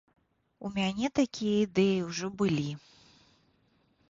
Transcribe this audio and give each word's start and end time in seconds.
У 0.69 0.71
мяне 0.77 1.11
такія 1.19 1.57
ідэі 1.67 1.99
ўжо 2.09 2.27
былі. 2.41 2.67